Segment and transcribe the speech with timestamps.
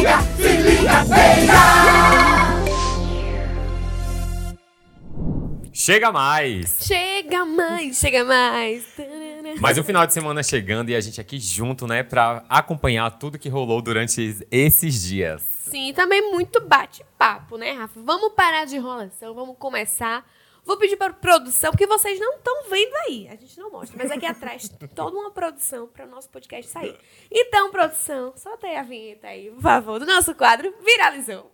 [0.00, 1.60] liga, se liga, feira!
[5.72, 6.78] Chega mais!
[6.80, 8.84] Chega mais, chega mais.
[9.60, 13.38] Mais um final de semana chegando e a gente aqui junto, né, pra acompanhar tudo
[13.38, 15.42] que rolou durante esses dias.
[15.42, 18.00] Sim, também muito bate-papo, né, Rafa?
[18.00, 20.24] Vamos parar de enrolação, vamos começar.
[20.64, 23.28] Vou pedir para produção, porque vocês não estão vendo aí.
[23.28, 26.96] A gente não mostra, mas aqui atrás toda uma produção para o nosso podcast sair.
[27.30, 31.50] Então, produção, solta aí a vinheta aí, por favor, do nosso quadro Viralizou.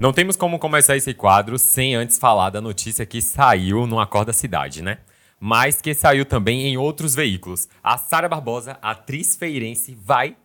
[0.00, 4.32] Não temos como começar esse quadro sem antes falar da notícia que saiu no Acorda
[4.32, 4.98] Cidade, né?
[5.38, 7.68] Mas que saiu também em outros veículos.
[7.82, 10.36] A Sara Barbosa, atriz feirense, vai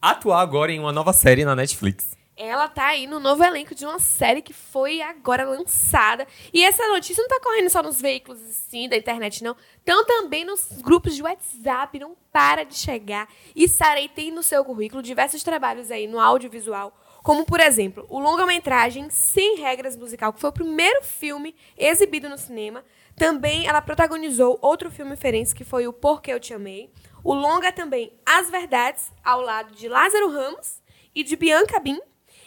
[0.00, 2.21] atuar agora em uma nova série na Netflix.
[2.44, 6.26] Ela tá aí no novo elenco de uma série que foi agora lançada.
[6.52, 9.54] E essa notícia não tá correndo só nos veículos assim da internet, não.
[9.80, 13.28] Então também nos grupos de WhatsApp, não para de chegar.
[13.54, 18.18] E Sarei tem no seu currículo diversos trabalhos aí no audiovisual, como por exemplo, o
[18.18, 22.84] longa-metragem Sem Regras Musical, que foi o primeiro filme exibido no cinema.
[23.14, 26.90] Também ela protagonizou outro filme referência que foi o Porque Eu Te Amei.
[27.22, 30.82] O longa também As Verdades, ao lado de Lázaro Ramos
[31.14, 32.00] e de Bianca Bin.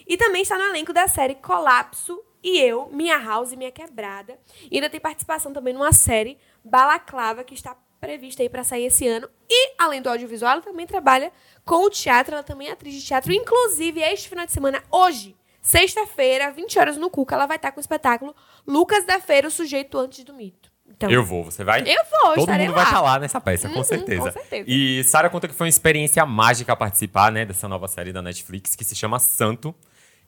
[0.07, 4.37] E também está no elenco da série Colapso e Eu, Minha House e Minha Quebrada.
[4.69, 9.07] E ainda tem participação também numa série Balaclava, que está prevista aí para sair esse
[9.07, 9.27] ano.
[9.49, 11.31] E, além do audiovisual, ela também trabalha
[11.63, 13.31] com o teatro, ela também é atriz de teatro.
[13.33, 17.79] Inclusive, este final de semana, hoje, sexta-feira, 20 horas no Cuca, ela vai estar com
[17.79, 18.35] o espetáculo
[18.67, 20.71] Lucas da Feira, o sujeito antes do mito.
[20.87, 21.81] Então, Eu vou, você vai?
[21.81, 22.73] Eu vou, Todo mundo lá.
[22.75, 24.21] vai estar lá nessa peça, com Uhum, certeza.
[24.31, 24.63] com certeza.
[24.67, 28.75] E Sara conta que foi uma experiência mágica participar, né, dessa nova série da Netflix
[28.75, 29.73] que se chama Santo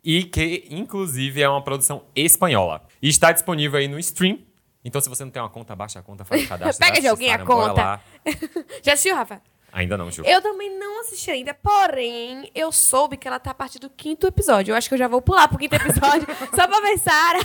[0.03, 2.85] e que inclusive é uma produção espanhola.
[3.01, 4.39] E está disponível aí no stream.
[4.83, 6.85] Então se você não tem uma conta, baixa a conta, faz o cadastro.
[6.85, 8.01] Pega de alguém a conta.
[8.81, 9.41] Já assistiu, Rafa?
[9.71, 10.23] Ainda não, Ju.
[10.25, 14.25] Eu também não assisti ainda, porém, eu soube que ela tá a partir do quinto
[14.25, 14.71] episódio.
[14.71, 17.39] Eu acho que eu já vou pular pro quinto episódio, só pra ver Sara.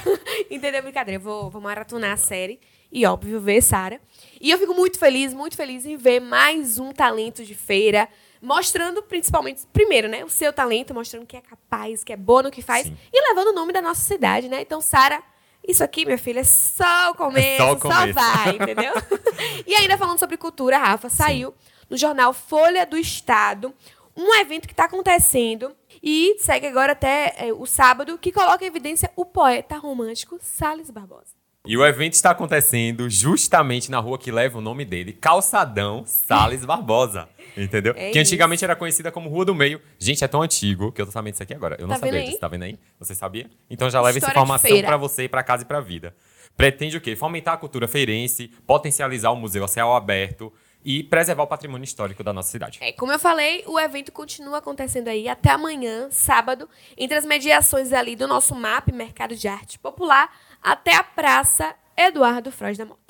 [0.50, 0.82] Entendeu?
[0.82, 1.20] Brincadeira.
[1.20, 2.60] Eu vou, vou maratonar a série
[2.90, 4.00] e, óbvio, ver Sara.
[4.40, 8.08] E eu fico muito feliz, muito feliz em ver mais um talento de feira,
[8.42, 12.50] mostrando principalmente, primeiro, né, o seu talento, mostrando que é capaz, que é boa no
[12.50, 12.96] que faz Sim.
[13.12, 14.60] e levando o nome da nossa cidade, né?
[14.60, 15.22] Então, Sara.
[15.66, 18.14] Isso aqui, minha filha, é só o começo, só só, o começo.
[18.14, 18.92] vai, entendeu?
[19.64, 21.54] e ainda falando sobre cultura, Rafa, saiu
[21.88, 23.72] no jornal Folha do Estado
[24.16, 25.72] um evento que está acontecendo
[26.02, 30.90] e segue agora até é, o sábado, que coloca em evidência o poeta romântico Salles
[30.90, 31.41] Barbosa.
[31.64, 36.64] E o evento está acontecendo justamente na rua que leva o nome dele, Calçadão Sales
[36.64, 37.28] Barbosa.
[37.56, 37.94] Entendeu?
[37.96, 39.80] É que antigamente era conhecida como Rua do Meio.
[39.96, 41.76] Gente, é tão antigo que eu tô sabendo isso aqui agora.
[41.78, 42.76] Eu não Tá vendo sabia disso, tá vendo aí?
[42.98, 43.48] Você sabia?
[43.70, 46.16] Então já leva essa História de informação pra você, pra casa e pra vida.
[46.56, 47.14] Pretende o quê?
[47.14, 50.52] Fomentar a cultura feirense, potencializar o museu a céu aberto
[50.84, 52.78] e preservar o patrimônio histórico da nossa cidade.
[52.82, 56.68] É, como eu falei, o evento continua acontecendo aí até amanhã, sábado,
[56.98, 60.28] entre as mediações ali do nosso MAP, Mercado de Arte Popular,
[60.62, 63.00] até a Praça Eduardo Frois da Mota.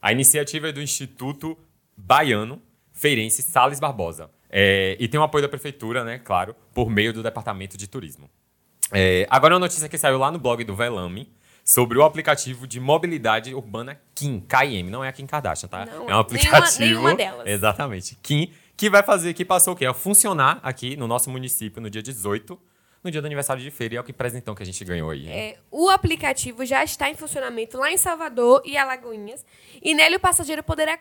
[0.00, 1.58] A iniciativa é do Instituto
[1.96, 2.60] Baiano
[2.92, 4.30] Feirense Sales Barbosa.
[4.50, 8.30] É, e tem o apoio da prefeitura, né, claro, por meio do Departamento de Turismo.
[8.92, 11.32] É, agora uma notícia que saiu lá no blog do Velame
[11.64, 15.86] sobre o aplicativo de mobilidade urbana Kim, KIM, não é a Kim Kardashian, tá?
[15.86, 16.78] Não, é um nenhuma- aplicativo.
[16.80, 17.46] nenhuma delas.
[17.48, 18.16] Exatamente.
[18.22, 19.86] Kim, que vai fazer, que passou o quê?
[19.86, 22.56] A funcionar aqui no nosso município no dia 18,
[23.04, 25.10] no dia do aniversário de feira, e é o que presentão que a gente ganhou
[25.10, 25.28] aí.
[25.28, 29.44] É, o aplicativo já está em funcionamento lá em Salvador e Alagoinhas.
[29.82, 30.98] E nele o passageiro poderá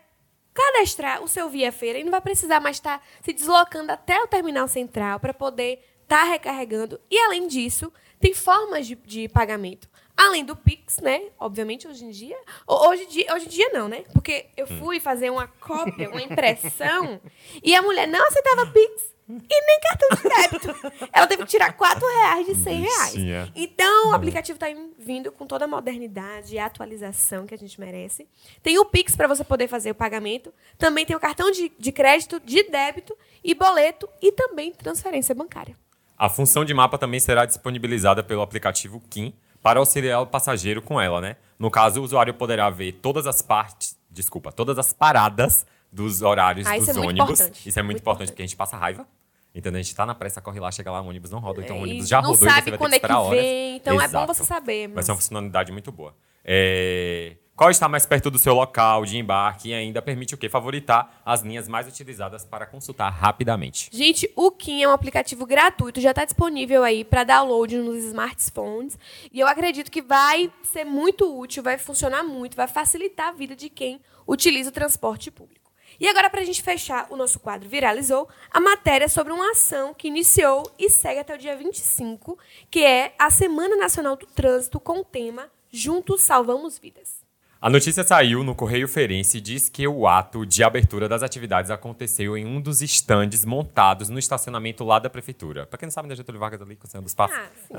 [0.54, 4.28] cadastrar o seu Via Feira e não vai precisar mais estar se deslocando até o
[4.28, 7.00] terminal central para poder estar recarregando.
[7.10, 9.90] E além disso, tem formas de, de pagamento.
[10.16, 11.24] Além do Pix, né?
[11.40, 12.38] Obviamente, hoje em dia.
[12.68, 14.04] Ho- Hoje em dia, hoje em dia não, né?
[14.14, 17.20] Porque eu fui fazer uma cópia, uma impressão,
[17.64, 21.08] e a mulher não aceitava Pix e nem cartão de débito.
[21.12, 23.12] Ela teve que tirar 4 reais de 100 reais.
[23.14, 23.52] Bichinha.
[23.56, 24.68] Então, o aplicativo está
[25.00, 28.28] vindo com toda a modernidade e atualização que a gente merece.
[28.62, 30.54] Tem o Pix para você poder fazer o pagamento.
[30.78, 35.76] Também tem o cartão de, de crédito, de débito e boleto e também transferência bancária.
[36.18, 41.00] A função de mapa também será disponibilizada pelo aplicativo Kim para auxiliar o passageiro com
[41.00, 41.38] ela, né?
[41.58, 46.66] No caso, o usuário poderá ver todas as partes, desculpa, todas as paradas dos horários
[46.68, 47.40] Ah, dos isso é muito ônibus.
[47.40, 48.28] Isso é muito, Muito importante, importante.
[48.32, 49.08] porque a gente passa raiva.
[49.56, 49.80] Entendeu?
[49.80, 51.80] A gente tá na pressa, corre lá, chega lá, o ônibus não roda, então o
[51.82, 53.20] É, ônibus já não rodou e sabe você vai quando ter é que que esperar
[53.22, 53.40] horas.
[53.40, 54.34] vem, então é bom Exato.
[54.34, 56.16] você saber, Vai ser uma mas- funcionalidade muito boa.
[56.44, 60.50] É, Qual está mais perto do seu local de embarque e ainda permite o quê?
[60.50, 63.92] Favoritar as linhas mais utilizadas para consultar rapidamente.
[63.94, 68.98] Gente, o Kim é um aplicativo gratuito, já está disponível aí para download nos smartphones.
[69.32, 73.56] E eu acredito que vai ser muito útil, vai funcionar muito, vai facilitar a vida
[73.56, 75.63] de quem utiliza o transporte público.
[76.00, 79.94] E agora, para a gente fechar o nosso quadro Viralizou, a matéria sobre uma ação
[79.94, 82.38] que iniciou e segue até o dia 25,
[82.70, 87.23] que é a Semana Nacional do Trânsito com o tema Juntos Salvamos Vidas.
[87.64, 91.72] A notícia saiu no Correio Ferense e diz que o ato de abertura das atividades
[91.72, 95.66] aconteceu em um dos estandes montados no estacionamento lá da prefeitura.
[95.66, 97.38] Pra quem não sabe, da Getúlio Vargas ali, com o Senhor dos Passos.
[97.38, 97.74] Ah, sim.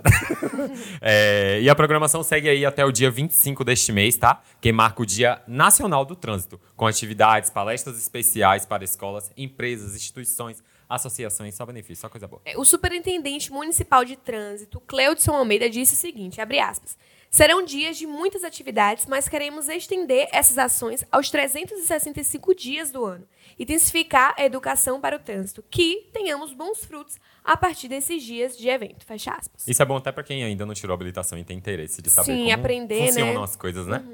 [1.03, 4.41] É, e a programação segue aí até o dia 25 deste mês, tá?
[4.59, 10.65] Que marca o Dia Nacional do Trânsito, com atividades, palestras especiais para escolas, empresas, instituições,
[10.89, 12.41] associações, só benefício, só coisa boa.
[12.47, 16.97] É, O superintendente municipal de trânsito, Cleudson Almeida, disse o seguinte, abre aspas,
[17.35, 23.27] Serão dias de muitas atividades, mas queremos estender essas ações aos 365 dias do ano.
[23.59, 28.69] Intensificar a educação para o trânsito, que tenhamos bons frutos a partir desses dias de
[28.69, 29.05] evento.
[29.05, 29.67] Fecha aspas.
[29.67, 32.37] Isso é bom até pra quem ainda não tirou habilitação e tem interesse de saber
[32.37, 33.43] Sim, como aprender, funcionam né?
[33.43, 34.05] as coisas, né?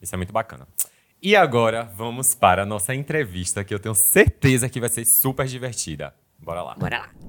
[0.00, 0.66] Isso é muito bacana.
[1.20, 5.44] E agora vamos para a nossa entrevista, que eu tenho certeza que vai ser super
[5.44, 6.14] divertida.
[6.42, 6.74] Bora lá.
[6.74, 7.20] Bora lá.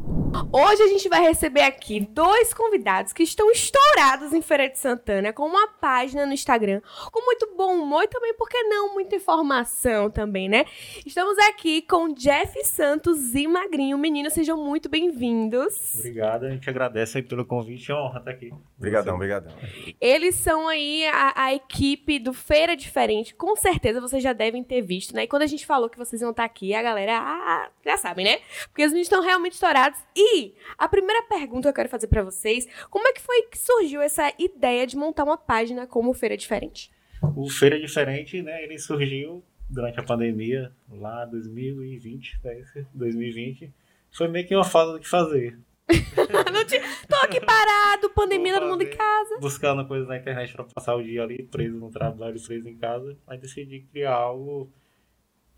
[0.53, 5.33] Hoje a gente vai receber aqui dois convidados que estão estourados em Feira de Santana,
[5.33, 6.81] com uma página no Instagram,
[7.11, 10.65] com muito bom humor e também, por que não, muita informação também, né?
[11.05, 13.97] Estamos aqui com Jeff Santos e Magrinho.
[13.97, 15.95] Meninos, sejam muito bem-vindos.
[15.95, 18.53] Obrigado, a gente agradece aí pelo convite, é uma honra estar aqui.
[18.77, 19.53] Obrigadão, obrigadão.
[19.99, 23.35] Eles são aí a, a equipe do Feira Diferente.
[23.35, 25.23] Com certeza vocês já devem ter visto, né?
[25.23, 28.23] E quando a gente falou que vocês iam estar aqui, a galera ah, já sabe,
[28.23, 28.39] né?
[28.67, 29.99] Porque os meninos estão realmente estourados.
[30.15, 33.57] E a primeira pergunta que eu quero fazer pra vocês: como é que foi que
[33.57, 36.91] surgiu essa ideia de montar uma página como Feira Diferente?
[37.35, 43.71] O Feira Diferente, né, ele surgiu durante a pandemia, lá 2020, né, esse 2020.
[44.11, 45.57] Foi meio que uma falta do que fazer.
[46.53, 49.37] Não tinha- Tô aqui parado, pandemia, todo mundo em casa.
[49.39, 53.17] Buscando coisas na internet para passar o dia ali, preso no trabalho, preso em casa.
[53.27, 54.69] Aí decidi criar algo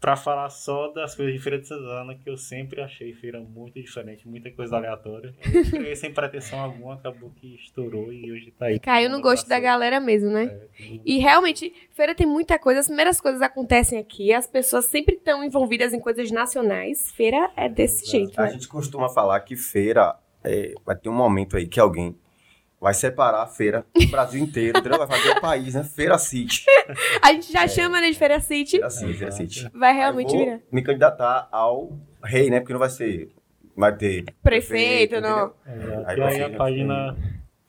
[0.04, 3.82] para falar só das coisas de Feira de Santana, que eu sempre achei feira muito
[3.82, 5.34] diferente, muita coisa aleatória.
[5.72, 8.80] Eu sem pretensão alguma, acabou que estourou e hoje tá aí.
[8.82, 10.44] Caiu no gosto da galera mesmo, né?
[10.78, 12.82] É, E realmente, feira tem muita coisa.
[12.82, 14.34] As primeiras coisas acontecem aqui.
[14.34, 17.10] As pessoas sempre estão envolvidas em coisas nacionais.
[17.12, 18.12] Feira é desse Exato.
[18.12, 18.52] jeito, A né?
[18.52, 22.14] gente costuma falar que feira é, vai ter um momento aí que alguém
[22.84, 25.00] vai separar a feira do Brasil inteiro, entendeu?
[25.00, 25.84] vai fazer o país, né?
[25.86, 26.66] Feira City.
[27.24, 28.72] A gente já chama né, de Feira City.
[28.72, 29.70] Feira City, Feira City.
[29.74, 30.60] Vai realmente virar.
[30.70, 32.60] me candidatar ao rei, né?
[32.60, 33.32] Porque não vai ser.
[33.76, 34.26] Vai ter.
[34.44, 35.54] Prefeito, não.
[35.66, 35.94] entendeu?
[35.94, 36.10] Exato.
[36.10, 37.18] Aí e aí a página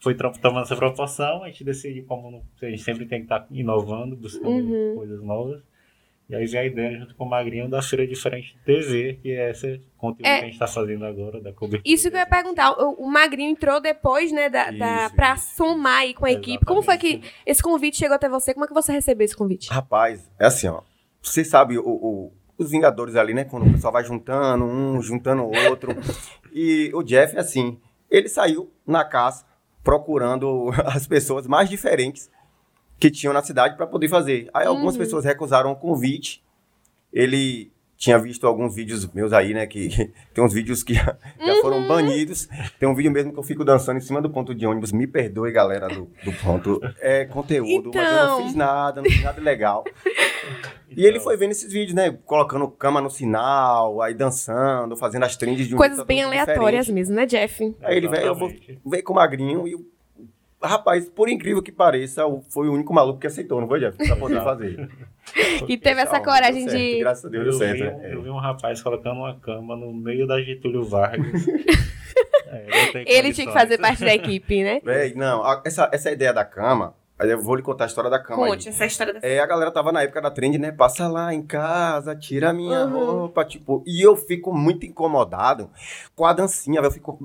[0.01, 3.47] foi tomando essa proporção, a gente decidiu como não- a gente sempre tem que estar
[3.51, 4.97] inovando, buscando Uhum.
[4.97, 5.63] coisas novas.
[6.29, 9.51] E aí veio a ideia junto com o Magrinho da Feira Diferente TV, que é
[9.51, 10.37] esse conteúdo É.
[10.39, 11.83] que a gente está fazendo agora, da cobertura.
[11.85, 12.73] Isso que eu ia perguntar.
[12.73, 15.55] O, o Magrinho entrou depois, né, da, da, Isso, pra isso.
[15.57, 16.65] somar aí com a equipe.
[16.65, 18.55] Como foi que esse convite chegou até você?
[18.55, 19.71] Como é que você recebeu esse convite?
[19.71, 20.81] Rapaz, é assim, ó.
[21.23, 23.45] Você sabe o, o- os Vingadores ali, né?
[23.45, 25.91] Quando o pessoal vai juntando um, juntando o outro.
[26.55, 27.79] E o Jeff, assim,
[28.11, 29.45] ele saiu na caça
[29.83, 32.31] procurando as pessoas mais diferentes
[33.05, 34.49] que tinham na cidade para poder fazer.
[34.55, 35.01] Aí algumas Uhum.
[35.01, 36.43] pessoas recusaram o convite.
[37.13, 39.67] Ele tinha visto alguns vídeos meus aí, né?
[39.67, 39.89] Que
[40.33, 41.61] tem uns vídeos que já Uhum.
[41.61, 42.49] foram banidos.
[42.79, 44.91] Tem um vídeo mesmo que eu fico dançando em cima do ponto de ônibus.
[44.91, 46.81] Me perdoe, galera do, do ponto.
[46.99, 48.39] É conteúdo, mas eu Então.
[48.39, 49.85] não fiz nada, não fiz nada legal.
[50.97, 52.11] E ele foi vendo esses vídeos, né?
[52.25, 56.93] Colocando cama no sinal, aí dançando, fazendo as trends de um Coisas bem aleatórias diferente.
[56.93, 57.75] mesmo, né, Jeff?
[57.83, 58.51] Aí ele, velho, eu vou
[58.87, 59.85] veio com o magrinho e o
[60.67, 63.97] rapaz, por incrível que pareça, foi o único maluco que aceitou, não foi, Jeff?
[63.97, 64.89] Pra poder fazer.
[65.67, 66.99] Que teve essa coragem certo, de.
[66.99, 67.79] Graças a Deus Eu deu certo.
[67.79, 67.93] vi, né?
[68.09, 71.47] um, eu vi um rapaz colocando uma cama no meio da Getúlio Vargas.
[72.47, 74.81] É, Ele tinha que fazer parte da equipe, né?
[74.85, 78.19] Véi, não, a- essa, essa ideia da cama, eu vou lhe contar a história da
[78.19, 78.45] cama.
[78.45, 78.51] aí.
[78.51, 79.21] Conte essa história da.
[79.23, 80.73] É, a galera tava na época da trend, né?
[80.73, 83.05] Passa lá em casa, tira a minha Uhum.
[83.21, 83.83] roupa, tipo.
[83.87, 85.71] E eu fico muito incomodado
[86.17, 86.91] com a dancinha, velho.
[86.91, 87.19] Eu fico.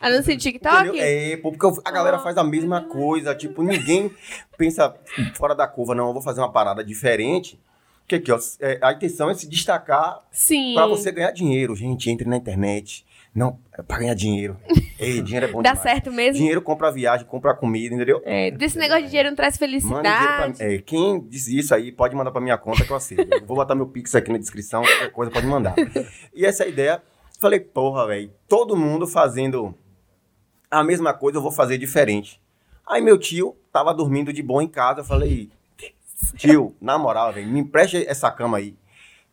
[0.00, 0.88] A dança de TikTok?
[0.88, 1.02] Entendeu?
[1.02, 3.34] É, porque eu- a galera faz a mesma coisa.
[3.34, 4.10] Tipo, ninguém
[4.56, 4.94] pensa
[5.34, 6.08] fora da curva, não.
[6.08, 7.60] Eu vou fazer uma parada diferente.
[8.06, 10.74] Que aqui, ó, é, a intenção é se destacar Sim.
[10.74, 11.74] pra você ganhar dinheiro.
[11.76, 13.04] Gente, entre na internet.
[13.34, 14.56] Não, é pra ganhar dinheiro.
[14.98, 15.82] Ei, dinheiro é bom Dá demais.
[15.82, 16.34] certo mesmo?
[16.38, 18.20] Dinheiro compra viagem, compra comida, entendeu?
[18.24, 20.56] É, desse negócio de dinheiro não traz Manda dinheiro felicidade.
[20.56, 20.74] pra mim.
[20.74, 23.32] É, quem diz isso aí, pode mandar pra minha conta que eu aceito.
[23.32, 25.74] Eu vou botar meu Pix aqui na descrição, qualquer coisa pode mandar.
[26.34, 27.00] E essa ideia,
[27.38, 29.72] falei, porra, velho, todo mundo fazendo
[30.70, 32.40] a mesma coisa, eu vou fazer diferente.
[32.86, 35.48] Aí meu tio tava dormindo de boa em casa, eu falei,
[36.36, 38.74] tio, na moral, velho, me empreste essa cama aí.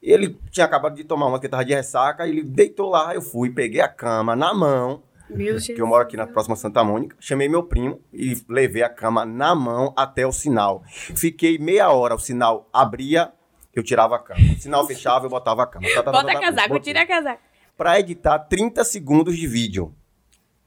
[0.02, 3.50] Ele tinha acabado de tomar uma que tava de ressaca, ele deitou lá, eu fui,
[3.50, 7.16] peguei a cama na mão, Meu que eu moro aqui na próxima Santa Mônica.
[7.20, 10.84] Chamei meu primo e levei a cama na mão até o sinal.
[10.88, 13.32] Fiquei meia hora, o sinal abria,
[13.74, 14.40] eu tirava a cama.
[14.60, 15.88] Sinal fechava, eu botava a cama.
[15.88, 16.94] Tá, tá, tá, Bota tá, tá, casaco, botei.
[16.94, 17.42] tira casaco.
[17.76, 19.94] Pra editar 30 segundos de vídeo.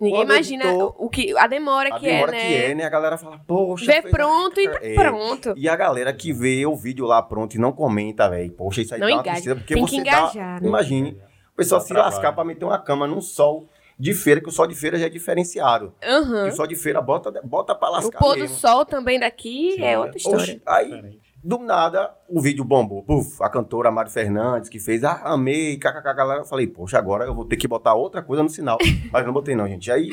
[0.00, 2.40] Ninguém Quando imagina editou, o que, a demora A que demora é, né?
[2.48, 2.84] que é, né?
[2.84, 3.86] A galera fala, poxa.
[3.86, 4.94] Vê pronto e tá É.
[4.94, 5.54] pronto.
[5.56, 8.52] E a galera que vê o vídeo lá pronto e não comenta, velho.
[8.52, 9.32] Poxa, isso aí Não dá uma engaja.
[9.36, 10.68] tristeza, porque Tem que você engajar, dá, né?
[10.68, 11.20] Imagine,
[11.52, 12.14] o pessoal se trabalho.
[12.14, 15.06] lascar pra meter uma cama num sol de feira, que o sol de feira já
[15.06, 15.92] é diferenciado.
[16.06, 16.44] Aham.
[16.44, 18.56] Que o sol de feira bota, bota pra O lascar pôr do mesmo.
[18.56, 20.38] sol também daqui Sim, é outra história.
[20.40, 23.02] Oxe, aí, do nada, o vídeo bombou.
[23.04, 26.40] Puf, a cantora Mari Fernandes, que fez, ah, amei, kkk, a galera.
[26.40, 28.76] Eu falei, poxa, agora eu vou ter que botar outra coisa no sinal.
[29.12, 29.90] Mas não botei não, gente.
[29.90, 30.10] Aí,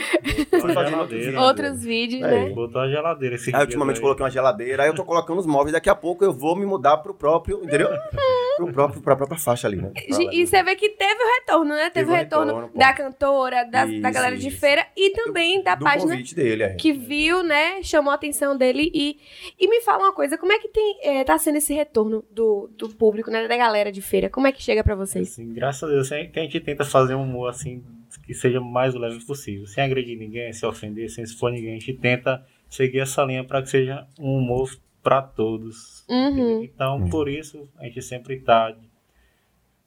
[0.53, 1.05] outros geladeira.
[1.25, 1.41] vídeos.
[1.43, 2.27] Outros vídeos, É.
[2.45, 2.49] né?
[2.53, 5.73] Botou a geladeira esse Aí, ultimamente, coloquei uma geladeira, aí eu tô colocando os móveis.
[5.73, 7.89] Daqui a pouco eu vou me mudar pro próprio, entendeu?
[8.57, 9.91] pro próprio, pra própria faixa ali, né?
[9.95, 11.89] E e você vê que teve o retorno, né?
[11.89, 14.59] Teve, Teve o retorno, retorno, da cantora, da, da Isso, galera de isso.
[14.59, 16.75] feira e também da Do página dele, é.
[16.75, 17.81] que viu, né?
[17.83, 19.17] Chamou a atenção dele e,
[19.59, 22.69] e me fala uma coisa, como é que tem, é, tá sendo esse retorno do,
[22.77, 23.47] do público, né?
[23.47, 24.29] Da galera de feira?
[24.29, 25.31] Como é que chega pra vocês?
[25.31, 27.83] Assim, graças a Deus, a gente tenta fazer um humor assim
[28.25, 31.75] que seja o mais leve possível, sem agredir ninguém, sem ofender, sem expor ninguém.
[31.75, 34.69] A gente tenta seguir essa linha para que seja um humor
[35.05, 36.03] para todos.
[36.09, 36.63] Uhum.
[36.63, 37.09] Então, Hum.
[37.11, 38.75] por isso, a gente sempre tá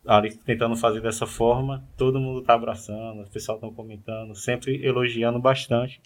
[0.07, 1.85] ali tentando fazer dessa forma.
[1.97, 6.01] Todo mundo tá abraçando, o pessoal estão comentando, sempre elogiando bastante.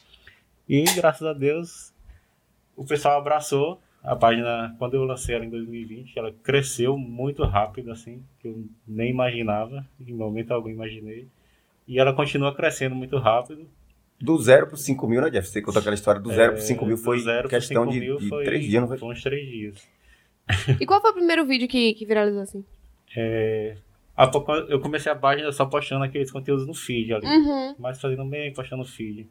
[0.66, 1.92] E graças a Deus,
[2.74, 4.74] o pessoal abraçou a página.
[4.78, 9.86] Quando eu lancei ela em 2020, ela cresceu muito rápido, assim, que eu nem imaginava,
[10.00, 11.28] em momento algum imaginei.
[11.86, 13.68] E ela continua crescendo muito rápido.
[14.22, 15.48] Do zero pro 5 mil, né, Jeff?
[15.48, 18.28] Você contou aquela história do zero pro 5 mil, foi questão 5 de, mil de
[18.28, 18.98] foi- três dias, não foi?
[18.98, 19.88] Foi uns três dias.
[20.80, 22.64] E qual foi o primeiro vídeo que, que viralizou assim?
[23.16, 23.76] É,
[24.30, 27.26] pouco eu comecei a página só postando aqueles conteúdos no feed ali.
[27.26, 27.74] Uhum.
[27.78, 29.28] Mas fazendo bem, postando feed.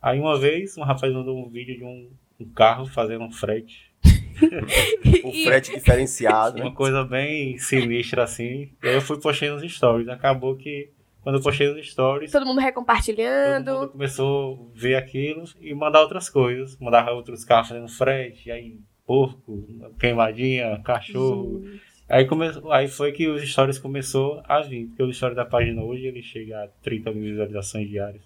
[0.00, 3.90] Aí uma vez, um rapaz mandou um vídeo de um, um carro fazendo um frete.
[5.24, 6.64] O frete diferenciado, né?
[6.64, 8.70] Uma coisa bem sinistra assim.
[8.82, 10.08] E aí eu fui postei nos stories.
[10.08, 10.90] Acabou que
[11.24, 13.72] quando eu postei nos stories, Todo mundo todo recompartilhando.
[13.72, 16.78] mundo começou a ver aquilo e mandar outras coisas.
[16.78, 19.66] Mandava outros carros fazendo frete, aí porco,
[19.98, 21.64] queimadinha, cachorro.
[22.08, 22.46] Aí, come...
[22.70, 26.22] aí foi que os stories começou a vir, porque o story da página hoje ele
[26.22, 28.22] chega a 30 mil visualizações diárias.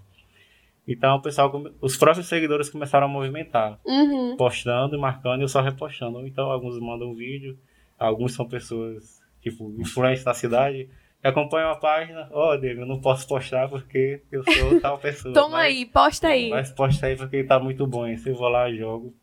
[0.86, 4.36] Então o pessoal, come- os próprios seguidores começaram a movimentar, Uhum.
[4.36, 6.26] postando marcando e eu só repostando.
[6.26, 7.58] Então alguns mandam vídeo,
[7.98, 10.88] alguns são pessoas, tipo, influentes da cidade,
[11.20, 12.28] que acompanham a página.
[12.30, 15.34] Ó, Diego, eu não posso postar porque eu sou tal pessoa.
[15.34, 16.50] Toma mas- aí, posta aí.
[16.50, 18.04] Mas posta aí porque tá muito bom.
[18.04, 19.14] Aí você vou lá e jogo.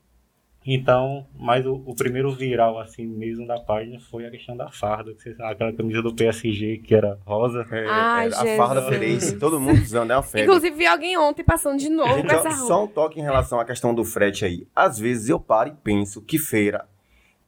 [0.68, 5.14] Então, mas o, o primeiro viral, assim mesmo, da página foi a questão da farda.
[5.14, 7.64] que você- Aquela camisa do PSG que era rosa.
[7.70, 10.42] É, Ai, é, a farda feliz, todo mundo usando, é uma febre.
[10.42, 12.66] Inclusive, vi alguém ontem passando de novo Gente, com essa roupa.
[12.66, 14.66] só um toque em relação à questão do frete aí.
[14.74, 16.84] Às vezes eu paro e penso que feira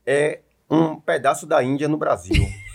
[0.07, 0.41] é
[0.71, 2.37] um pedaço da Índia no Brasil.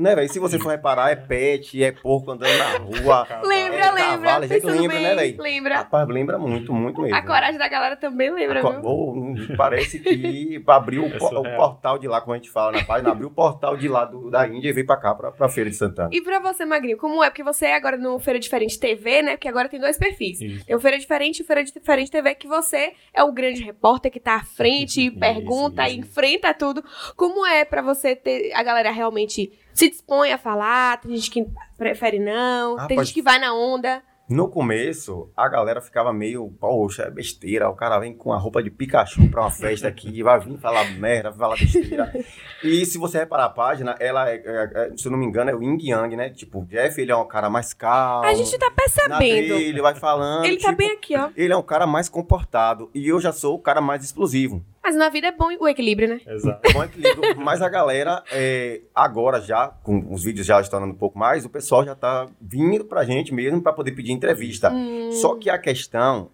[0.00, 0.28] né, velho?
[0.32, 3.26] Se você for reparar, é pet, é porco andando na rua.
[3.44, 4.04] Lembra, é lembra.
[4.10, 5.42] cavalo, a gente pensando lembra, bem, né, velho?
[5.42, 5.74] Lembra.
[5.76, 7.16] Rapaz, lembra muito, muito mesmo.
[7.16, 8.80] A coragem da galera também lembra, viu?
[8.84, 12.72] Ô, Parece que abriu o, É po- o portal de lá, como a gente fala
[12.72, 15.30] na página, abriu o portal de lá do- da Índia e veio pra cá, pra,
[15.32, 16.10] pra Feira de Santana.
[16.12, 17.30] E pra você, Magrinho, como é?
[17.30, 19.32] Porque você é agora no Feira Diferente TV, né?
[19.32, 20.40] Porque agora tem dois perfis.
[20.40, 20.64] Isso.
[20.66, 24.10] Tem o Feira Diferente e o Feira Diferente TV, que você é o grande repórter
[24.10, 25.98] que tá à frente, e pergunta, isso.
[26.00, 26.82] enfrenta tudo.
[27.16, 31.00] Como é pra você ter a galera realmente se dispõe a falar?
[31.00, 31.46] Tem gente que
[31.76, 34.02] prefere não, tem Rapaz, gente que vai na onda.
[34.28, 37.68] No começo, a galera ficava meio, poxa, é besteira.
[37.68, 40.88] O cara vem com a roupa de Pikachu pra uma festa aqui, vai vir falar
[40.92, 42.12] merda, vai falar besteira.
[42.62, 45.50] e se você reparar a página, ela é, é- é, se eu não me engano,
[45.50, 46.30] é o Yin Yang, né?
[46.30, 48.24] Tipo, o Jeff, ele é um cara mais calmo.
[48.24, 49.18] A gente tá percebendo.
[49.18, 50.44] dele, vai falando.
[50.44, 51.30] Ele tá tipo, bem aqui, ó.
[51.36, 52.88] Ele é um cara mais comportado.
[52.94, 54.64] E eu já sou o cara mais explosivo.
[54.82, 56.20] Mas na vida é bom o equilíbrio, né?
[56.26, 56.72] Exato.
[56.72, 57.36] Bom equilíbrio.
[57.38, 61.50] Mas a galera, é, agora já, com os vídeos já estourando um pouco mais, o
[61.50, 64.70] pessoal já tá vindo pra gente mesmo pra poder pedir entrevista.
[64.72, 65.10] Hum.
[65.12, 66.30] Só que a questão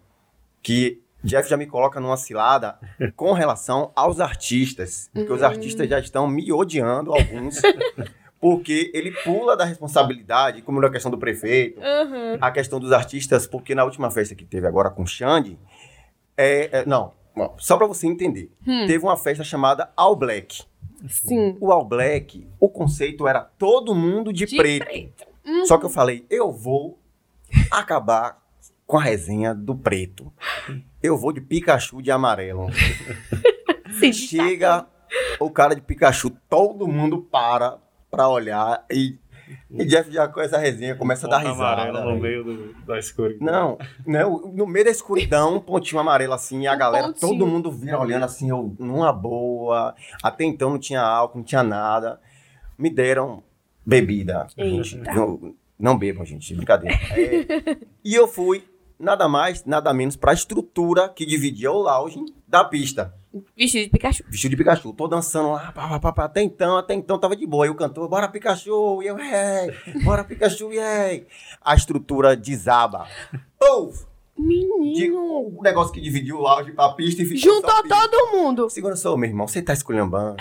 [0.63, 2.79] que Jeff já me coloca numa cilada
[3.17, 5.11] com relação aos artistas.
[5.13, 5.47] Porque os Hum.
[5.47, 7.61] artistas já estão me odiando, alguns.
[8.39, 12.37] Porque ele pula da responsabilidade, como na questão do prefeito, Uhum.
[12.41, 15.59] a questão dos artistas, porque na última festa que teve agora com o Xande,
[16.37, 17.13] é, é, não,
[17.59, 18.87] só pra você entender, Hum.
[18.87, 20.63] teve uma festa chamada All Black.
[21.09, 21.57] Sim.
[21.61, 24.85] O All Black, o conceito era todo mundo de, De preto.
[24.87, 25.27] preto.
[25.67, 26.99] Só que eu falei, eu vou
[27.71, 28.43] acabar
[28.87, 30.33] com a resenha do preto.
[31.03, 32.69] Eu vou de Pikachu de amarelo.
[34.01, 34.13] Sim.
[34.13, 34.87] Chega
[35.39, 37.79] o cara de Pikachu, todo mundo para
[38.11, 39.19] pra olhar e
[39.71, 41.83] E Jeff já com essa resenha começa a dar risada.
[41.83, 43.47] amarelo no meio do, da escuridão.
[43.47, 47.33] Não, não, no meio da escuridão, um pontinho amarelo assim, e a Um galera, pontinho.
[47.33, 49.95] todo mundo vira olhando assim, eu, numa boa.
[50.23, 52.21] Até então não tinha álcool, não tinha nada.
[52.79, 53.43] Me deram
[53.85, 54.47] bebida.
[54.57, 55.15] Gente, Eita.
[55.15, 56.97] não, não bebam, gente, brincadeira.
[57.13, 58.65] É, e eu fui,
[58.99, 63.15] nada mais, nada menos, pra estrutura que dividia o lounge da pista.
[63.57, 64.25] Vestido de Pikachu.
[64.31, 67.47] Vestido de Pikachu, tô dançando lá, pá, pá, pá, até então, até então tava de
[67.47, 67.67] boa.
[67.67, 69.75] E o cantor, bora Pikachu, e eu, é,
[70.05, 71.27] bora Pikachu, e é.
[71.63, 73.07] A estrutura desaba.
[73.61, 75.19] De- Menino.
[75.59, 78.69] o negócio que dividiu o lounge pra pista e ficou Juntou todo mundo.
[78.69, 80.37] Segura só, meu irmão, você tá esculhambando.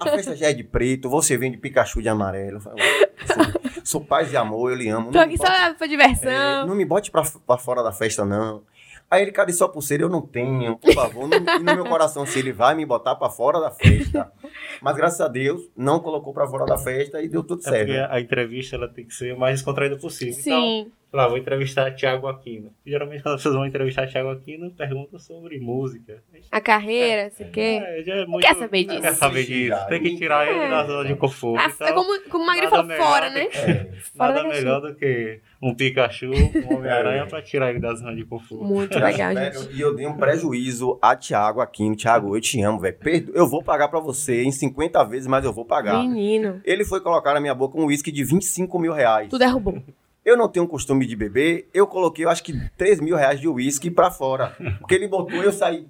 [0.00, 2.58] A festa já é de preto, você vem de Pikachu de amarelo.
[2.58, 5.06] Assim, sou paz e amor, eu lhe amo.
[5.12, 6.66] Tô Não aqui me só bote- pra é, diversão.
[6.66, 8.62] não me bote pra, pra fora da festa, não.
[9.10, 10.02] Aí ele, cadê sua pulseira?
[10.02, 11.28] Eu não tenho, por favor.
[11.28, 14.32] Não, e no meu coração, se ele vai me botar pra fora da festa.
[14.80, 17.86] Mas graças a Deus, não colocou pra fora da festa e deu tudo É certo.
[17.86, 20.34] porque a entrevista ela tem que ser o mais descontraída possível.
[20.40, 20.82] Então, Sim.
[20.84, 22.70] sei lá, vou entrevistar Thiago Aquino.
[22.86, 26.22] Geralmente, quando as pessoas vão entrevistar Thiago Aquino, perguntam sobre música.
[26.50, 27.80] A carreira, sei o quê.
[27.82, 28.44] É, é muito...
[28.46, 29.00] quer saber disso.
[29.00, 29.86] Quer saber disso.
[29.88, 30.68] Tem que tirar ele É.
[30.70, 31.60] da zona de conforto.
[31.62, 33.48] Ah, Então, é como, como o Magri falou, fora, né?
[33.52, 33.84] É.
[34.16, 38.14] Fora Nada da melhor do que um Pikachu, um Homem-Aranha pra tirar ele da zona
[38.14, 38.64] de conforto.
[38.64, 39.72] Muito legal, gente.
[39.74, 41.96] E eu dei um prejuízo a Thiago Aquino.
[41.96, 42.96] Thiago, eu te amo, velho.
[42.98, 46.02] Perdo- Eu vou pagar pra você em 50 vezes, mas eu vou pagar.
[46.02, 46.60] Menino.
[46.64, 49.28] Ele foi colocar na minha boca um uísque de 25 mil reais.
[49.28, 49.82] Tu derrubou.
[50.24, 53.46] Eu não tenho costume de beber, eu coloquei, eu acho que 3 mil reais de
[53.46, 54.56] uísque pra fora.
[54.78, 55.86] Porque ele botou eu saí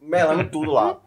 [0.00, 0.98] melando tudo lá.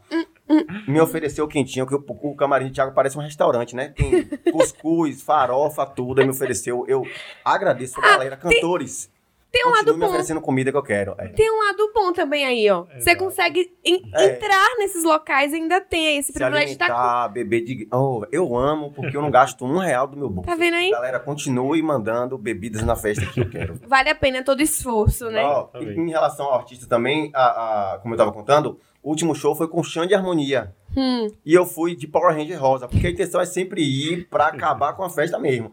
[0.88, 3.90] Me ofereceu quentinho, que o, o camarim de Thiago parece um restaurante, né?
[3.90, 6.20] Tem cuscuz, farofa, tudo.
[6.20, 6.86] Aí me ofereceu.
[6.88, 7.04] Eu
[7.46, 9.12] agradeço a galera, cantores.
[9.52, 10.06] Tem um lado me bom.
[10.08, 11.16] oferecendo comida que eu quero.
[11.18, 11.28] É.
[11.30, 12.84] Tem um lado bom também aí, ó.
[12.84, 13.18] Você Exato.
[13.18, 14.26] consegue en- É.
[14.36, 16.94] entrar nesses locais e ainda tem esse Se privilégio de estar com.
[16.94, 17.88] alimentar, beber de...
[17.92, 20.48] Oh, eu amo, porque eu não gasto um real do meu bolso.
[20.48, 20.92] Tá vendo aí?
[20.92, 23.80] Galera, continue mandando bebidas na festa que eu quero.
[23.88, 25.44] Vale a pena todo esforço, né?
[25.44, 29.34] Ó, Tá em relação ao artista também, a, a- como eu tava contando, o último
[29.34, 30.76] show foi com Xande Harmonia.
[30.96, 31.28] Hum.
[31.44, 34.94] E eu fui de Power Ranger Rosa, porque a intenção é sempre ir pra acabar
[34.94, 35.72] com a festa mesmo.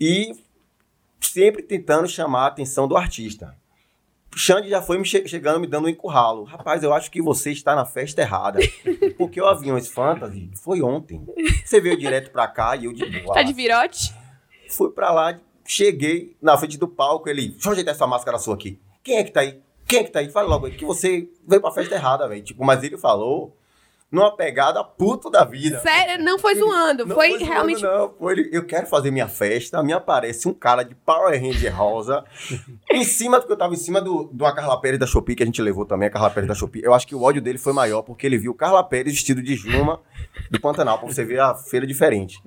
[0.00, 0.32] E
[1.20, 3.56] sempre tentando chamar a atenção do artista.
[4.36, 6.44] Xande já foi me che- chegando, me dando um encurralo.
[6.44, 8.60] Rapaz, eu acho que você está na festa errada.
[9.16, 11.26] Porque o Aviões Fantasy foi ontem.
[11.64, 13.34] Você veio direto pra cá e eu de boa.
[13.34, 14.14] Tá de virote?
[14.70, 18.54] Fui pra lá, cheguei na frente do palco, ele, deixa eu ajeitar essa máscara sua
[18.54, 18.78] aqui.
[19.02, 19.60] Quem é que tá aí?
[19.86, 20.28] Quem é que tá aí?
[20.30, 22.42] Fala logo aí, que você veio pra festa errada, velho.
[22.42, 23.56] Tipo, mas ele falou
[24.10, 25.80] numa pegada puto da vida.
[25.80, 27.04] Sério, não foi zoando.
[27.04, 27.82] Não foi, zoando, realmente.
[27.82, 31.76] Não, foi ele, eu quero fazer minha festa, me aparece um cara de Power Ranger
[31.76, 32.24] rosa,
[32.90, 35.42] em cima, porque eu tava em cima do, do a Carla Pérez da Shopee, que
[35.42, 36.82] a gente levou também, a Carla Pérez da Shopee.
[36.82, 39.54] Eu acho que o ódio dele foi maior, porque ele viu Carla Pérez vestido de
[39.56, 40.00] Juma
[40.50, 42.42] do Pantanal, pra você ver a feira diferente.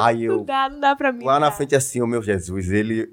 [0.00, 1.24] Aí Não eu, dá, não dá pra mim.
[1.24, 3.12] lá na frente assim, o meu Jesus, ele,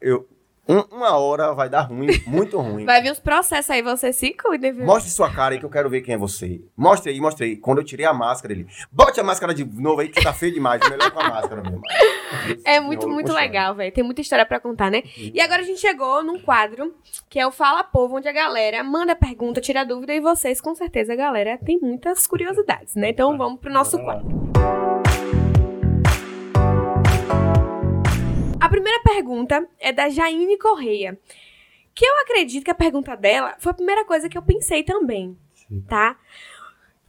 [0.00, 0.26] eu,
[0.68, 2.84] um- uma hora vai dar ruim, muito ruim.
[2.84, 4.84] Vai vir uns processos aí, você se cuida, viu?
[4.86, 6.60] Mostre sua cara aí que eu quero ver quem é você.
[6.76, 7.56] Mostre aí, mostre aí.
[7.56, 8.66] Quando eu tirei a máscara, ele.
[8.92, 10.80] Bote a máscara de novo aí que tá feio demais.
[10.88, 11.80] Melhor com a máscara mesmo.
[12.64, 13.92] É muito, muito legal, velho.
[13.92, 15.02] Tem muita história pra contar, né?
[15.16, 16.94] E agora a gente chegou num quadro
[17.28, 20.74] que é o Fala Povo, onde a galera manda pergunta, tira dúvida e vocês, com
[20.74, 23.10] certeza, a galera tem muitas curiosidades, né?
[23.10, 24.26] Então vamos pro nosso quadro.
[28.60, 31.18] A primeira pergunta é da Jaine Correia.
[31.94, 35.36] Que eu acredito que a pergunta dela foi a primeira coisa que eu pensei também,
[35.88, 36.16] tá?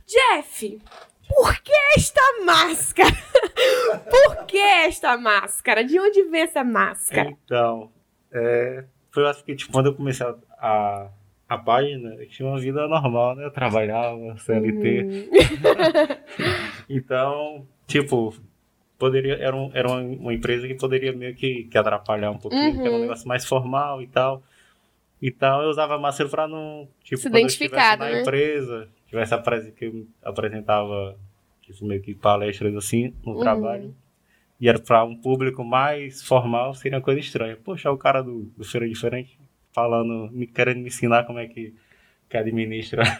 [0.07, 0.81] Jeff,
[1.29, 3.09] por que esta máscara?
[4.09, 5.83] por que esta máscara?
[5.83, 7.29] De onde vem essa máscara?
[7.45, 7.91] Então,
[8.33, 11.09] é, foi eu acho que tipo, quando eu comecei a, a,
[11.47, 13.45] a página, eu tinha uma vida normal, né?
[13.45, 15.03] Eu trabalhava, CLT.
[15.03, 15.29] Hum,
[16.89, 18.33] Então, tipo,
[19.01, 22.81] poderia, era, um, era uma, empresa que poderia meio que, que atrapalhar um pouquinho, que
[22.81, 23.01] era um Uhum.
[23.01, 24.43] negócio mais formal e tal.
[25.19, 26.87] Então eu usava máscara pra não.
[27.03, 28.21] Tipo, Se identificar, na né?
[28.21, 29.35] empresa, tivesse
[29.71, 31.17] que eu apresentava
[31.61, 33.39] tipo, meio que palestras assim no Uhum.
[33.39, 33.95] trabalho.
[34.59, 37.57] E era pra um público mais formal, seria uma coisa estranha.
[37.57, 39.39] Poxa, o cara do, do Feira Diferente
[39.73, 41.73] falando, me, querendo me ensinar como é que,
[42.31, 43.03] que administra.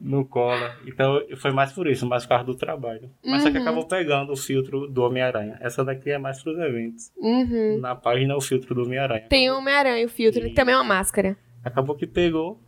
[0.00, 0.74] no cola.
[0.86, 3.10] Então foi mais por isso, mais por causa do trabalho.
[3.24, 3.62] Mas só que Uhum.
[3.62, 5.58] acabou pegando o filtro do Homem-Aranha.
[5.60, 7.12] Essa daqui é mais pros eventos.
[7.16, 7.78] uhum.
[7.80, 9.26] Na página o filtro do Homem-Aranha.
[9.28, 11.36] Tem o Homem-Aranha, o filtro, que também é uma máscara.
[11.64, 12.60] Acabou que pegou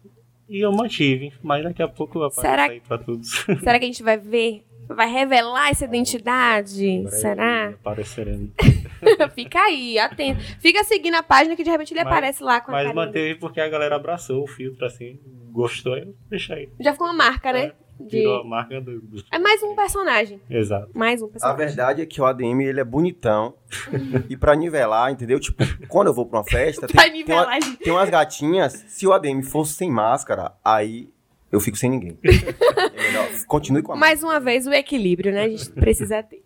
[0.49, 1.33] e eu mantive.
[1.43, 3.31] Mas daqui a pouco vai Será aparecer aí pra todos.
[3.61, 4.65] Será que a gente vai ver?
[4.95, 7.05] Vai revelar essa identidade?
[7.11, 7.69] Será?
[7.71, 8.51] Apareceremos.
[9.35, 10.41] Fica aí, atento.
[10.61, 13.05] Fica seguindo a página que de repente ele Mas- aparece lá com a Mas carinha.
[13.07, 15.19] manteve porque a galera abraçou o filtro assim,
[15.51, 16.71] gostou, eu deixei.
[16.81, 17.73] Já ficou uma marca, né?
[18.01, 18.19] De...
[18.19, 19.01] Virou a marca do.
[19.01, 20.41] do- É mais um personagem.
[20.51, 20.91] Exato.
[20.93, 21.67] Mais um A personagem.
[21.67, 23.55] verdade é que o ADM ele é bonitão.
[24.29, 25.39] e pra nivelar, entendeu?
[25.39, 27.77] Tipo, quando eu vou pra uma festa, Pra tem, tem, uma- nivelar, gente.
[27.79, 28.73] tem umas gatinhas.
[28.89, 31.11] Se o ADM fosse sem máscara, aí
[31.53, 32.19] eu fico sem ninguém.
[33.13, 35.43] É continue com a Mais uma vez, o equilíbrio, né?
[35.43, 36.43] A gente precisa ter.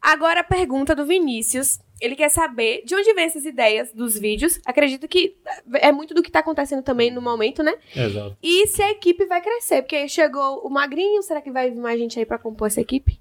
[0.00, 1.80] Agora, a pergunta do Vinícius.
[1.98, 4.60] Ele quer saber de onde vem essas ideias dos vídeos.
[4.66, 5.34] Acredito que
[5.76, 7.74] é muito do que tá acontecendo também no momento, né?
[7.94, 8.36] Exato.
[8.42, 9.80] E se a equipe vai crescer.
[9.80, 12.82] Porque aí chegou o Magrinho, será que vai vir mais gente aí pra compor essa
[12.82, 13.18] equipe?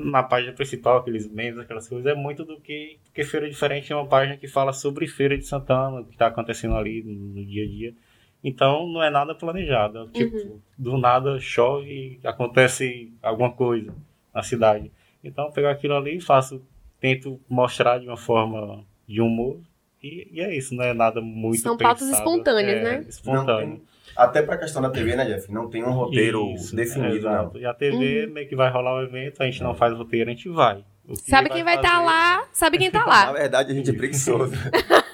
[0.00, 2.98] Na página principal, aqueles memes, aquelas coisas, é muito do que.
[3.04, 6.28] Porque Feira Diferente é uma página que fala sobre Feira de Santana, o que está
[6.28, 7.94] acontecendo ali no dia a dia.
[8.44, 10.08] Então não é nada planejado.
[10.12, 13.92] Tipo, do nada chove e acontece alguma coisa
[14.34, 14.90] na cidade.
[15.24, 16.62] Então eu pego aquilo ali e faço,
[17.00, 19.58] tento mostrar de uma forma de humor.
[20.02, 22.22] E, e é isso, não é nada muito São pautas pensado.
[22.22, 23.00] espontâneas, É, né?
[23.00, 23.82] Não Espontâneo.
[24.14, 25.50] até pra questão da TV, né, Jeff?
[25.50, 27.32] Não tem um roteiro Isso, definido, não.
[27.32, 27.58] exato.
[27.58, 30.32] E a TV meio que vai rolar o evento, a gente não faz roteiro, a
[30.32, 30.84] gente vai.
[31.08, 33.32] Que Sabe quem vai estar fazer- lá, sabe quem tá Na lá.
[33.32, 34.52] verdade, a gente é preguiçoso.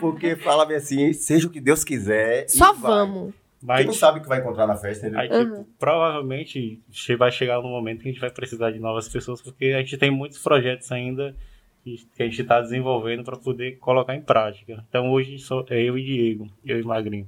[0.00, 2.44] Porque fala bem assim, seja o que Deus quiser.
[2.44, 2.92] e Só vai.
[2.92, 3.34] vamos.
[3.58, 5.20] Quem não Mas, sabe o que vai encontrar na festa, entendeu?
[5.20, 9.08] aí, tipo, provavelmente che- vai chegar um momento que a gente vai precisar de novas
[9.08, 11.34] pessoas, porque a gente tem muitos projetos ainda
[11.82, 14.84] que que a gente está desenvolvendo para poder colocar em prática.
[14.88, 17.26] Então hoje só é eu e Diego, eu e Magrinho.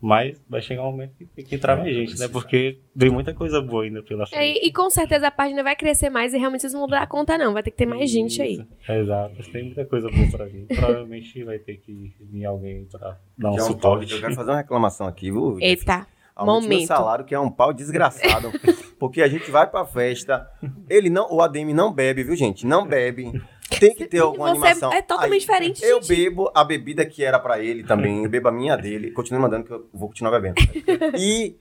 [0.00, 2.28] Mas vai chegar um momento que tem que entrar mais gente, né?
[2.28, 4.40] Porque vem muita coisa boa ainda pela frente.
[4.40, 7.06] É, e com certeza a página vai crescer mais e realmente vocês não vão dar
[7.06, 7.54] conta, não.
[7.54, 8.54] Vai ter que ter mais gente aí.
[8.54, 10.66] Isso, Exato, mas tem muita coisa boa pra vir.
[10.66, 14.06] Provavelmente vai ter que vir alguém pra dar um é um suporte.
[14.08, 15.56] pau- eu quero fazer uma reclamação aqui, viu?
[15.60, 16.88] Eita, Aumente meu momento.
[16.88, 18.52] salário, que é um pau desgraçado.
[19.00, 20.46] porque a gente vai pra festa,
[20.90, 22.66] ele não, o ADM não bebe, viu, gente?
[22.66, 23.32] Não bebe.
[23.80, 24.92] Tem que ter alguma Você animação.
[24.92, 26.08] é totalmente Aí, diferente, Eu gente.
[26.16, 29.10] bebo a bebida que era pra ele também, eu bebo a minha dele.
[29.10, 30.56] Continue mandando que eu vou continuar bebendo.
[31.18, 31.56] E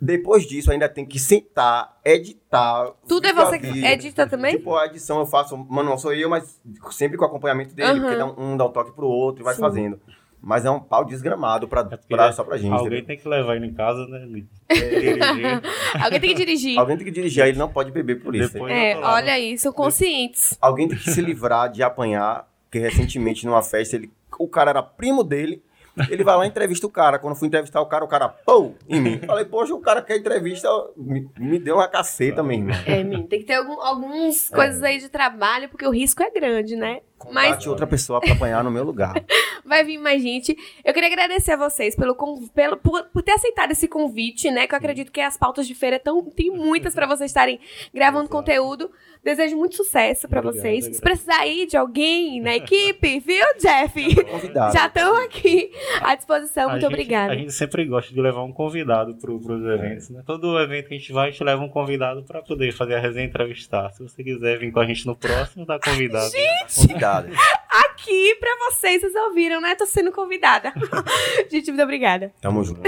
[0.00, 2.90] depois disso ainda tem que sentar, editar.
[3.08, 4.56] Tudo é a você que edita também?
[4.56, 7.90] Tipo, a edição eu faço, mano, não sou eu, mas sempre com o acompanhamento dele,
[7.92, 8.00] Aham.
[8.00, 9.60] porque dá um, um dá um toque pro outro e vai Sim.
[9.60, 10.00] fazendo.
[10.46, 12.70] Mas é um pau desgramado pra, É pra- só pra gente.
[12.70, 13.06] Alguém entendeu?
[13.06, 14.18] tem que levar ele em casa, né?
[14.26, 14.46] Dirigir.
[16.02, 16.78] Alguém tem que dirigir.
[16.78, 18.52] Alguém tem que dirigir, aí ele não pode beber por isso.
[18.52, 20.56] Depois- É, olha aí, são conscientes.
[20.60, 24.82] Alguém tem que se livrar de apanhar, porque recentemente numa festa, ele, o cara era
[24.82, 25.62] primo dele,
[26.10, 27.20] ele vai lá e entrevista o cara.
[27.20, 29.18] Quando eu fui entrevistar o cara, o cara, pô, em mim.
[29.24, 32.70] Falei, poxa, o cara quer entrevista, me, me deu uma caceta mesmo.
[32.84, 36.30] É, menino, tem que ter algum, algumas coisas aí de trabalho, porque o risco é
[36.30, 36.98] grande, né?
[37.32, 39.14] Mas Bate outra pessoa pra apanhar no meu lugar.
[39.64, 40.56] vai vir mais gente.
[40.84, 42.14] Eu queria agradecer a vocês pelo,
[42.54, 44.66] pelo por, por ter aceitado esse convite, né?
[44.66, 47.58] Que eu acredito que as pautas de feira tão, tem muitas pra vocês estarem
[47.92, 48.36] gravando Exato.
[48.36, 48.90] conteúdo.
[49.22, 50.84] Desejo muito sucesso pra Obrigado, vocês.
[50.84, 54.22] Se precisar aí de alguém na equipe, viu, Jeff?
[54.24, 54.74] Convidado.
[54.74, 55.70] Já estão aqui
[56.02, 56.64] à disposição.
[56.64, 57.32] A Muito gente- obrigada.
[57.32, 60.22] A gente sempre gosta de levar um convidado para os eventos, né?
[60.26, 63.00] Todo evento que a gente vai, a gente leva um convidado para poder fazer a
[63.00, 63.90] resenha entrevistar.
[63.92, 66.30] Se você quiser vir com a gente no próximo, tá convidado.
[66.74, 67.13] Convidado.
[67.90, 69.74] Aqui pra vocês, vocês ouviram, né?
[69.74, 70.72] Tô sendo convidada.
[71.50, 72.32] gente, muito obrigada.
[72.40, 72.80] Tamo junto.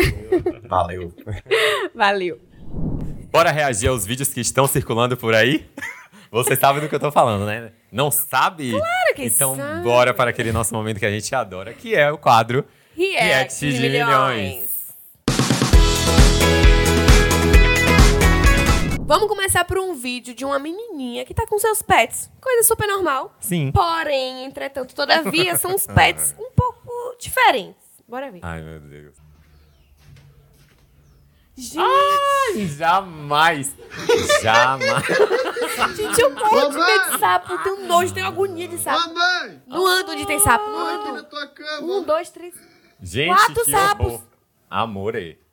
[0.68, 1.12] Valeu.
[1.94, 2.38] Valeu.
[3.32, 5.66] Bora reagir aos vídeos que estão circulando por aí?
[6.30, 7.70] Você sabe do que eu tô falando, né?
[7.90, 8.70] Não sabe?
[8.72, 9.82] Claro que Então sabe.
[9.82, 12.64] bora para aquele nosso momento que a gente adora, que é o quadro
[12.96, 14.36] React de de milhões.
[14.36, 14.66] milhões.
[19.07, 22.29] Vamos começar por um vídeo de uma menininha que tá com seus pets.
[22.40, 23.33] Coisa super normal.
[23.38, 23.71] Sim.
[23.71, 27.87] Porém, entretanto, todavia, são uns pets um pouco diferentes.
[28.09, 28.40] Bora ver.
[28.42, 29.14] Ai, meu Deus.
[31.57, 33.77] Gente, Ai, jamais.
[34.42, 35.05] Jamais.
[35.97, 37.53] gente, eu morro de medo de sapo.
[37.53, 39.14] Eu tenho nojo, tenho agonia de sapo.
[39.14, 39.62] Mamãe!
[39.69, 41.23] Não ando onde tem sapo, não ando.
[41.31, 41.81] tua cama.
[41.87, 42.55] Um, dois, três.
[43.01, 44.07] Gente, Quatro que sapos.
[44.07, 44.23] horror.
[44.69, 45.45] Amore.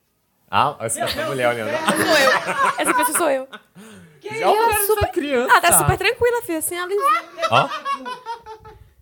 [0.55, 1.71] Ah, essa mulher olhando.
[1.71, 2.31] Sou eu.
[2.77, 3.47] Essa pessoa sou eu.
[4.21, 5.51] Já olharam essa super- criança.
[5.51, 6.87] Ela tá super tranquila, filha, assim, ela
[7.49, 7.69] Ó,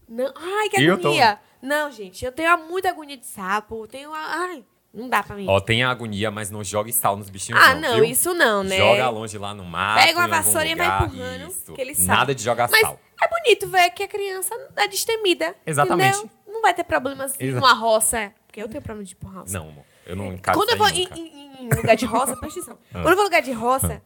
[0.08, 1.40] Não, ai, que Eu tô- agonia.
[1.62, 3.88] Não, gente, eu tenho muita agonia de sapo.
[3.88, 4.12] Tenho.
[4.14, 5.46] Ai, não dá pra mim.
[5.48, 8.06] ó, tem a agonia, mas não jogue sal nos bichinhos ah, não, não, viu?
[8.06, 8.78] isso não, né?
[8.78, 10.04] Joga longe lá no mar.
[10.04, 11.74] Pega uma vassoura e vai empurrando, Isso.
[11.74, 12.08] que ele sabe.
[12.08, 13.00] Nada de jogar Mas sal.
[13.22, 15.56] é bonito ver que a criança é destemida.
[15.66, 16.18] Exatamente.
[16.18, 16.32] Entendeu?
[16.48, 18.34] Não vai ter problemas Exa- numa roça.
[18.48, 19.44] Porque eu tenho problema de empurrar.
[19.50, 22.60] Não, amor, eu não encaro Quando eu vou em, em- em lugar de roça, presta
[22.60, 22.78] atenção.
[22.93, 23.02] Ah.
[23.02, 24.02] Quando eu vou em lugar de roça,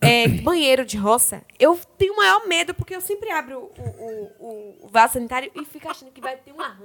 [0.00, 4.84] é, banheiro de roça, eu tenho o maior medo, porque eu sempre abro o, o,
[4.84, 6.84] o- vaso sanitário e fico achando que vai ter uma rã,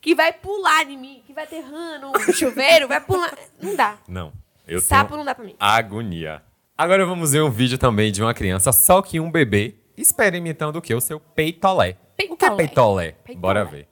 [0.00, 3.32] que vai pular em mim, que vai ter rã no chuveiro, vai pular.
[3.62, 3.98] Não dá.
[4.08, 4.32] Não,
[4.66, 5.54] eu Sapo não dá pra mim.
[5.58, 6.42] agonia.
[6.76, 10.82] Agora vamos ver um vídeo também de uma criança, só que um bebê, experimentando o
[10.82, 10.94] que?
[10.94, 11.96] O seu peitolé.
[12.12, 12.56] O que é Peitolé.
[12.56, 13.12] peitolé?
[13.24, 13.40] Peitolé.
[13.40, 13.88] Bora ver.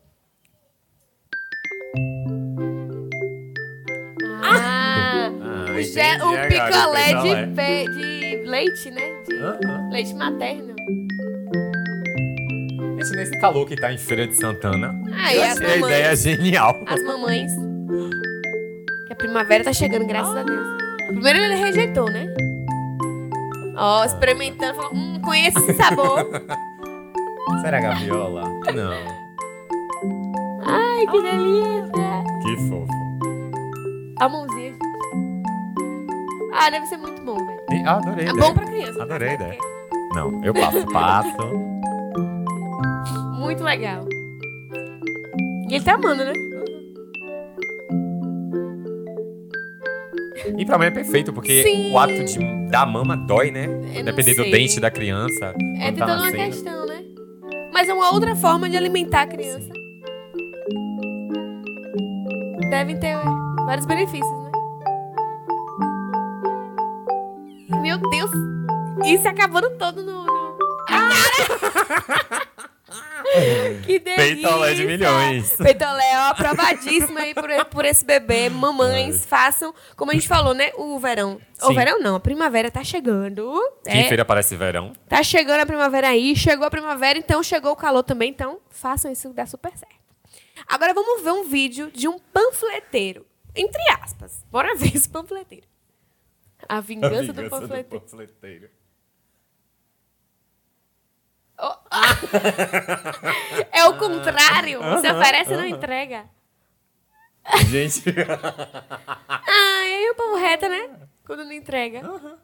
[5.74, 9.02] O, entendi gel, o picolé de, pe- de leite, né?
[9.28, 9.90] De Aham.
[9.90, 10.74] leite materno.
[12.98, 14.94] Gente, nesse calor que tá em Feira de Santana,
[15.32, 16.22] eu as achei a ideia mamães.
[16.22, 16.76] genial.
[16.86, 17.52] As mamães.
[19.06, 20.66] Que a primavera tá chegando, graças a Deus.
[21.08, 22.26] Primeiro ele rejeitou, né?
[23.76, 26.26] Ó, experimentando, falou, hum, conheço esse sabor.
[27.62, 28.44] Será gaviola?
[28.74, 29.24] Não.
[30.66, 32.24] Ai, que delícia.
[32.42, 32.88] Que fofo.
[34.20, 34.63] A mãozinha.
[36.56, 37.60] Ah, deve ser muito bom, velho.
[37.72, 38.26] E- ah, adorei.
[38.26, 38.46] É ideia.
[38.48, 39.02] bom pra criança.
[39.02, 39.34] Adorei a né?
[39.36, 39.58] ideia.
[40.14, 41.52] Não, eu passo, passo.
[43.38, 44.06] Muito legal.
[45.68, 46.32] E ele tá amando, né?
[50.56, 51.90] E pra mim é perfeito, porque Sim.
[51.92, 52.38] o ato de
[52.70, 53.66] dar mama dói, né?
[53.66, 54.50] não Depender do sei.
[54.52, 55.54] dente da criança.
[55.80, 56.44] É quando tá toda uma nascendo.
[56.44, 57.02] questão, né?
[57.72, 59.68] Mas é uma outra forma de alimentar a criança.
[62.70, 63.16] Devem ter
[63.66, 64.43] vários benefícios, né?
[67.94, 68.30] Meu Deus!
[69.06, 70.24] Isso acabando todo no.
[70.24, 70.58] no...
[70.88, 72.46] A cara!
[73.86, 74.34] que delícia!
[74.34, 75.52] Peitolé de milhões.
[75.52, 78.48] Peitolé, ó, aprovadíssimo aí por, por esse bebê.
[78.48, 80.72] Mamães, façam, como a gente falou, né?
[80.76, 81.40] O verão.
[81.62, 81.74] O Sim.
[81.74, 83.60] verão não, a primavera tá chegando.
[83.84, 84.92] Que em É, feira parece verão.
[85.08, 89.12] Tá chegando a primavera aí, chegou a primavera, então chegou o calor também, então façam
[89.12, 89.94] isso dar super certo.
[90.66, 93.24] Agora vamos ver um vídeo de um panfleteiro.
[93.54, 94.44] Entre aspas.
[94.50, 95.73] Bora ver esse panfleteiro.
[96.68, 98.00] A vingança, do panfleteiro.
[98.00, 98.70] panfleteiro.
[101.58, 102.08] Oh, ah!
[103.72, 104.80] é o contrário.
[104.80, 106.28] Você oferece e não entrega.
[107.68, 108.02] Gente,
[109.46, 111.08] Ah, aí o povo reta, né?
[111.24, 112.00] Quando não entrega.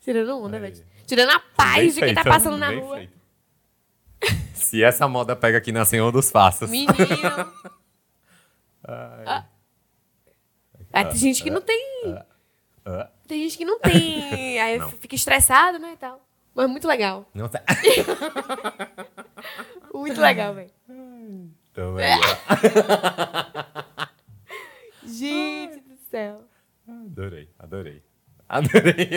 [0.00, 0.84] Tirando onda, velho.
[1.06, 2.96] Tirando a paz de quem tá Bem passando na bem rua.
[2.98, 3.18] feito.
[4.54, 6.68] Se essa moda pega aqui na Senhor dos Passos.
[6.70, 6.92] Menino.
[8.84, 9.46] Ah.
[10.92, 12.24] Ah, tem gente que não tem.
[13.26, 14.58] Tem gente que não tem.
[14.60, 14.90] Aí Não.
[14.90, 15.92] fica estressado, né?
[15.92, 16.20] E tal.
[16.54, 17.28] Mas muito legal.
[17.34, 17.62] Não tá.
[19.94, 20.70] Muito legal, velho.
[21.70, 21.96] Então.
[25.04, 26.44] Gente do céu.
[26.86, 28.02] Adorei, adorei.
[28.48, 29.08] Adorei.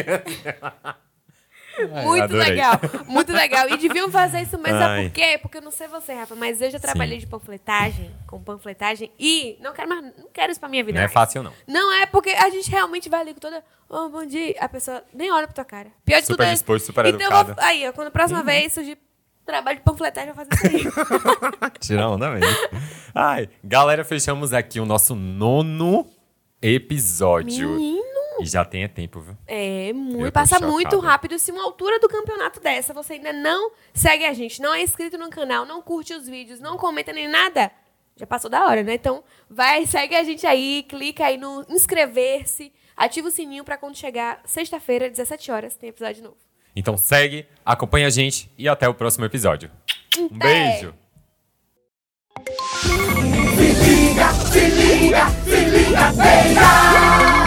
[1.88, 2.50] Muito adorei.
[2.50, 2.80] legal.
[3.08, 3.70] Muito legal.
[3.70, 4.80] E deviam fazer isso mesmo.
[4.80, 5.40] Sabe por quê?
[5.42, 9.58] Porque eu não sei você, Rafa, mas eu já trabalhei de panfletagem, com panfletagem, e
[9.62, 10.02] não quero mais.
[10.18, 10.96] Não quero isso pra minha vida.
[10.98, 11.14] Não é mais.
[11.14, 11.54] fácil, não.
[11.68, 13.64] Não é porque a gente realmente vai ali com toda.
[13.90, 14.56] Oh, bom dia.
[14.60, 15.90] A pessoa nem olha pra tua cara.
[16.06, 16.54] Pior de tudo Super é.
[16.54, 18.98] disposto, super então, vou, aí, ó, quando a próxima vez surgir
[19.46, 21.72] trabalho de panfletagem, eu vou fazer isso aí.
[21.80, 22.58] Tirar onda mesmo.
[23.14, 26.08] Ai, galera, fechamos aqui o nosso nono
[26.62, 27.70] episódio.
[27.70, 28.11] Menino.
[28.42, 29.38] E já tem é tempo, viu?
[29.48, 30.32] É, muito.
[30.32, 30.72] Passa chocado.
[30.72, 31.38] muito rápido.
[31.40, 35.18] Se uma altura do campeonato dessa você ainda não segue a gente, não é inscrito
[35.18, 37.72] no canal, não curte os vídeos, não comenta nem nada,
[38.16, 38.96] já passou da hora, né?
[38.96, 43.96] Então, vai, segue a gente aí, clica aí no inscrever-se, ativa o sininho pra quando
[43.96, 46.38] chegar sexta-feira, 17 horas, tem episódio novo.
[46.76, 49.70] Então segue, acompanha a gente e até o próximo episódio.
[50.18, 50.38] Um Até.
[50.38, 50.94] beijo!
[53.56, 57.41] Se liga, se liga, se liga, feira.